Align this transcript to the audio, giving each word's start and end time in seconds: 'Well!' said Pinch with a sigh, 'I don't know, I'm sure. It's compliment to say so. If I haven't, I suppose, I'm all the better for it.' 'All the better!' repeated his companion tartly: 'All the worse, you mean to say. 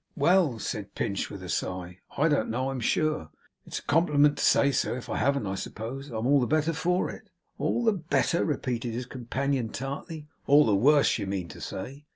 'Well!' 0.15 0.57
said 0.57 0.95
Pinch 0.95 1.29
with 1.29 1.43
a 1.43 1.47
sigh, 1.47 1.99
'I 2.17 2.27
don't 2.29 2.49
know, 2.49 2.71
I'm 2.71 2.79
sure. 2.79 3.29
It's 3.67 3.79
compliment 3.79 4.39
to 4.39 4.43
say 4.43 4.71
so. 4.71 4.95
If 4.95 5.09
I 5.11 5.17
haven't, 5.17 5.45
I 5.45 5.53
suppose, 5.53 6.09
I'm 6.09 6.25
all 6.25 6.39
the 6.39 6.47
better 6.47 6.73
for 6.73 7.11
it.' 7.11 7.29
'All 7.59 7.83
the 7.83 7.93
better!' 7.93 8.43
repeated 8.43 8.95
his 8.95 9.05
companion 9.05 9.69
tartly: 9.69 10.27
'All 10.47 10.65
the 10.65 10.73
worse, 10.75 11.19
you 11.19 11.27
mean 11.27 11.49
to 11.49 11.61
say. 11.61 12.07